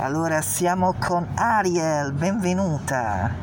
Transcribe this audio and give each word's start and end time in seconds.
Allora 0.00 0.40
siamo 0.40 0.94
con 0.98 1.30
Ariel, 1.36 2.12
benvenuta. 2.12 3.34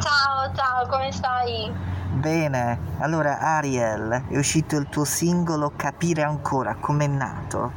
Ciao, 0.00 0.50
ciao, 0.56 0.86
come 0.88 1.12
stai? 1.12 1.70
Bene, 2.14 2.96
allora 3.00 3.38
Ariel, 3.38 4.28
è 4.30 4.38
uscito 4.38 4.76
il 4.76 4.88
tuo 4.88 5.04
singolo 5.04 5.74
Capire 5.76 6.22
ancora, 6.22 6.74
com'è 6.80 7.06
nato? 7.06 7.70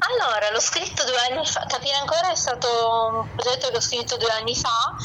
Allora, 0.00 0.50
l'ho 0.52 0.58
scritto 0.58 1.04
due 1.04 1.30
anni 1.30 1.46
fa, 1.46 1.64
Capire 1.68 1.94
ancora 1.94 2.32
è 2.32 2.34
stato 2.34 2.66
un 3.12 3.28
progetto 3.36 3.68
che 3.68 3.76
ho 3.76 3.80
scritto 3.80 4.16
due 4.16 4.32
anni 4.32 4.56
fa, 4.56 4.96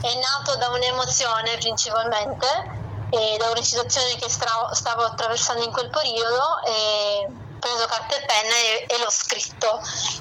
è 0.00 0.10
nato 0.18 0.58
da 0.58 0.68
un'emozione 0.70 1.58
principalmente 1.60 2.46
e 3.10 3.36
da 3.38 3.50
una 3.50 3.62
situazione 3.62 4.16
che 4.16 4.28
stavo 4.28 5.04
attraversando 5.04 5.62
in 5.62 5.70
quel 5.70 5.90
periodo 5.90 6.60
e 6.66 7.46
preso 7.58 7.86
carta 7.86 8.16
e 8.16 8.24
penna 8.24 8.54
e, 8.54 8.86
e 8.88 8.98
l'ho 8.98 9.10
scritto. 9.10 9.80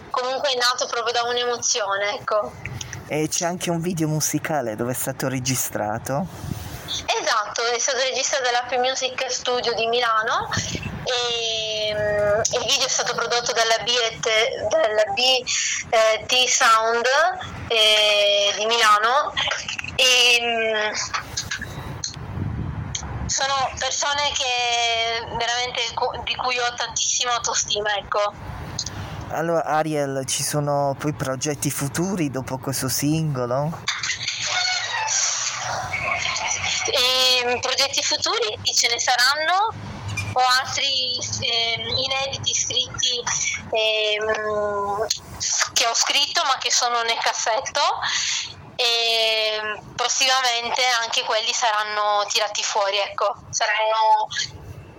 Comunque 0.09 0.49
è 0.49 0.57
nato 0.57 0.85
proprio 0.87 1.13
da 1.13 1.23
un'emozione, 1.23 2.15
ecco. 2.15 2.51
E 3.07 3.27
c'è 3.29 3.45
anche 3.45 3.69
un 3.69 3.79
video 3.79 4.07
musicale 4.07 4.75
dove 4.75 4.91
è 4.91 4.95
stato 4.95 5.29
registrato? 5.29 6.25
Esatto, 7.05 7.63
è 7.65 7.79
stato 7.79 7.99
registrato 7.99 8.43
dall'App 8.43 8.71
Music 8.73 9.31
Studio 9.31 9.73
di 9.73 9.87
Milano 9.87 10.49
e 11.03 11.93
mm, 11.93 12.41
il 12.59 12.65
video 12.67 12.85
è 12.85 12.89
stato 12.89 13.13
prodotto 13.13 13.53
dalla 13.53 13.77
BT, 13.79 14.29
dalla 14.69 15.03
BT 15.13 16.47
Sound 16.47 17.05
eh, 17.67 18.53
di 18.57 18.65
Milano 18.65 19.33
e 19.95 20.39
mm, 20.41 20.93
sono 23.37 23.69
persone 23.77 24.31
che 24.33 25.21
veramente 25.37 25.81
di 26.23 26.35
cui 26.35 26.57
ho 26.57 26.73
tantissima 26.73 27.35
autostima, 27.35 27.93
ecco. 27.95 28.33
Allora 29.29 29.63
Ariel, 29.63 30.25
ci 30.25 30.41
sono 30.41 30.95
poi 30.97 31.13
progetti 31.13 31.69
futuri 31.69 32.31
dopo 32.31 32.57
questo 32.57 32.89
singolo? 32.89 33.79
E, 36.89 37.59
progetti 37.59 38.01
futuri 38.01 38.57
ce 38.73 38.87
ne 38.87 38.99
saranno, 38.99 39.71
ho 40.33 40.43
altri 40.59 41.19
eh, 41.41 41.75
inediti 41.95 42.55
scritti 42.55 43.21
ehm, 43.69 45.05
che 45.73 45.85
ho 45.85 45.93
scritto 45.93 46.41
ma 46.43 46.57
che 46.57 46.71
sono 46.71 47.03
nel 47.03 47.19
cassetto 47.19 47.81
e 48.77 49.81
prossimamente 49.95 50.83
anche 51.01 51.23
quelli 51.23 51.51
saranno 51.51 52.25
tirati 52.29 52.63
fuori, 52.63 52.97
ecco, 52.99 53.35
saranno 53.49 54.27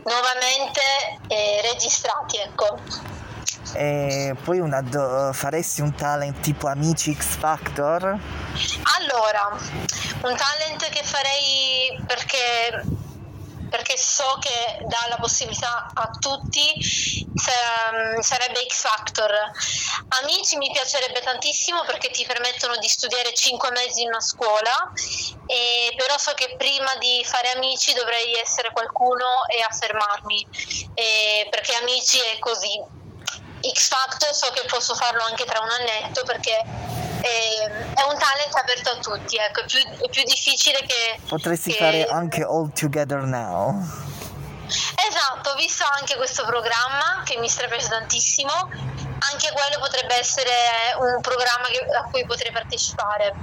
nuovamente 0.05 0.81
eh, 1.29 1.61
registrati, 1.63 2.39
ecco. 2.39 2.77
E 3.75 4.35
poi 4.43 4.59
una 4.59 4.81
do- 4.83 5.31
faresti 5.33 5.81
un 5.81 5.95
talent 5.95 6.41
tipo 6.41 6.67
Amici 6.69 7.15
X 7.15 7.37
Factor? 7.37 8.03
Allora, 8.03 9.57
un 10.23 10.37
talent 10.37 10.89
che 10.89 11.03
farei 11.05 12.03
perché, 12.07 12.83
che 14.39 14.79
dà 14.87 15.07
la 15.09 15.17
possibilità 15.17 15.91
a 15.93 16.11
tutti 16.19 17.27
sa- 17.35 18.21
sarebbe 18.21 18.67
X 18.67 18.81
Factor. 18.81 19.33
Amici 20.23 20.57
mi 20.57 20.71
piacerebbe 20.73 21.21
tantissimo 21.21 21.85
perché 21.85 22.11
ti 22.11 22.25
permettono 22.27 22.77
di 22.77 22.89
studiare 22.89 23.33
5 23.33 23.71
mesi 23.71 24.03
in 24.03 24.09
una 24.09 24.21
scuola, 24.21 24.93
e 25.47 25.95
però 25.97 26.17
so 26.19 26.33
che 26.35 26.55
prima 26.57 26.95
di 26.97 27.25
fare 27.25 27.53
amici 27.53 27.93
dovrei 27.95 28.35
essere 28.35 28.71
qualcuno 28.73 29.47
e 29.49 29.63
affermarmi, 29.63 30.47
e 30.95 31.47
perché 31.51 31.75
amici 31.75 32.19
è 32.19 32.39
così. 32.39 32.97
X 33.73 33.89
Factor 33.89 34.33
so 34.35 34.51
che 34.53 34.65
posso 34.69 34.95
farlo 34.95 35.23
anche 35.25 35.45
tra 35.45 35.61
un 35.61 35.69
annetto 35.69 36.23
perché 36.23 36.57
è, 36.57 37.67
è 37.95 38.03
un 38.09 38.19
talent 38.19 38.55
aperto 38.55 38.91
a 38.91 38.97
tutti, 38.99 39.37
ecco, 39.37 39.61
è, 39.61 39.65
più, 39.65 39.81
è 39.81 40.09
più 40.09 40.23
difficile 40.23 40.81
che... 40.87 41.19
Potresti 41.27 41.73
che- 41.73 41.77
fare 41.77 42.07
anche 42.07 42.43
All 42.43 42.73
Together 42.73 43.23
Now? 43.23 44.08
Esatto, 44.69 45.51
ho 45.51 45.55
visto 45.55 45.85
anche 45.99 46.17
questo 46.17 46.45
programma 46.45 47.23
che 47.25 47.39
mi 47.39 47.51
piace 47.51 47.89
tantissimo, 47.89 48.53
anche 48.53 49.51
quello 49.53 49.79
potrebbe 49.79 50.15
essere 50.17 50.53
un 50.99 51.21
programma 51.21 51.69
che- 51.69 51.87
a 51.97 52.03
cui 52.11 52.27
potrei 52.27 52.53
partecipare. 52.53 53.35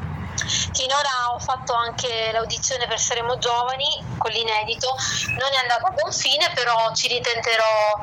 Finora 0.73 1.31
ho 1.33 1.39
fatto 1.39 1.73
anche 1.73 2.31
l'audizione 2.31 2.87
per 2.87 2.99
Saremo 2.99 3.37
Giovani 3.37 4.03
con 4.17 4.31
l'inedito, 4.31 4.95
non 5.39 5.51
è 5.51 5.57
andata 5.57 5.87
a 5.87 5.91
buon 5.91 6.11
fine, 6.11 6.51
però 6.53 6.93
ci 6.93 7.07
ritenterò 7.07 7.99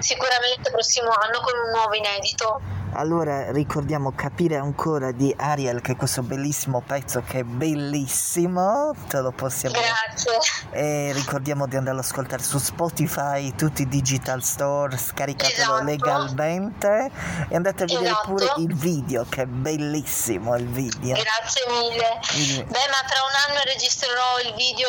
sicuramente 0.00 0.68
il 0.68 0.72
prossimo 0.72 1.10
anno 1.10 1.40
con 1.40 1.56
un 1.56 1.70
nuovo 1.70 1.94
inedito. 1.94 2.60
Allora 2.98 3.50
ricordiamo 3.52 4.12
capire 4.16 4.56
ancora 4.56 5.12
di 5.12 5.34
Ariel 5.36 5.82
che 5.82 5.92
è 5.92 5.96
questo 5.96 6.22
bellissimo 6.22 6.80
pezzo 6.80 7.20
che 7.20 7.40
è 7.40 7.42
bellissimo, 7.42 8.94
te 9.08 9.20
lo 9.20 9.32
possiamo 9.32 9.74
Grazie. 9.78 10.38
E 10.70 11.12
ricordiamo 11.12 11.66
di 11.66 11.76
andarlo 11.76 12.00
ad 12.00 12.06
ascoltare 12.06 12.42
su 12.42 12.56
Spotify, 12.56 13.54
tutti 13.54 13.82
i 13.82 13.88
digital 13.88 14.42
store, 14.42 14.96
scaricatelo 14.96 15.74
Esatto. 15.74 15.84
legalmente 15.84 17.10
e 17.50 17.54
andate 17.56 17.82
a 17.82 17.86
vedere 17.86 18.06
Esatto. 18.06 18.28
pure 18.28 18.46
il 18.58 18.74
video 18.74 19.26
che 19.28 19.42
è 19.42 19.46
bellissimo 19.46 20.56
il 20.56 20.66
video. 20.66 21.16
Grazie 21.16 21.64
mille. 21.68 22.18
Il- 22.32 22.64
Beh, 22.64 22.88
ma 22.88 23.02
tra 23.06 23.20
un 23.28 23.52
anno 23.52 23.60
registrerò 23.64 24.40
il 24.42 24.54
video 24.54 24.88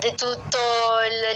di 0.00 0.14
tutto 0.14 0.58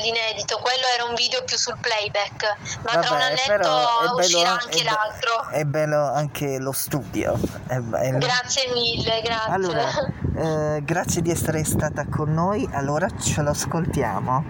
l'inedito. 0.03 0.59
Quello 0.59 0.84
era 0.94 1.04
un 1.04 1.15
video 1.15 1.42
più 1.44 1.56
sul 1.56 1.78
playback, 1.81 2.56
ma 2.82 2.91
tra 2.91 3.00
un 3.00 3.19
Vabbè, 3.19 3.22
annetto 3.25 4.16
uscirà 4.19 4.50
an- 4.50 4.59
anche 4.62 4.82
l'altro. 4.84 5.48
è 5.48 5.65
bello 5.65 5.94
anche 6.03 6.59
lo 6.59 6.72
studio. 6.72 7.38
È 7.66 7.78
bello. 7.78 8.19
Grazie 8.19 8.72
mille, 8.72 9.21
grazie. 9.22 9.53
Allora, 9.53 9.88
eh, 10.77 10.82
grazie 10.84 11.22
di 11.22 11.31
essere 11.31 11.65
stata 11.65 12.06
con 12.06 12.32
noi, 12.32 12.69
allora 12.72 13.09
ce 13.10 13.43
lo 13.43 13.50
ascoltiamo. 13.50 14.44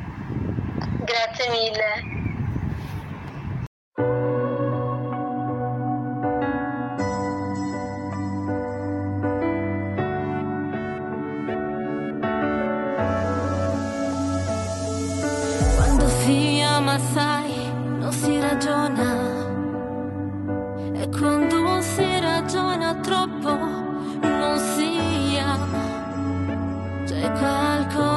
Grazie 1.05 1.51
mille. 1.51 2.23
Quando 15.77 16.09
si 16.09 16.63
ama, 16.67 16.99
sai, 17.13 17.73
non 17.99 18.13
si 18.13 18.41
ragiona. 18.41 19.24
E 20.97 21.09
quando 21.09 21.81
si 21.83 22.21
ragiona 22.21 22.95
troppo, 22.95 23.53
non 24.23 24.59
si 24.59 25.37
ama. 25.39 25.83
C'è 27.05 27.31
qualcosa 27.33 28.14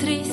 triste. 0.00 0.29